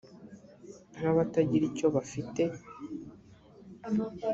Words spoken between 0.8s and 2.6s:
nk abatagira icyo bafite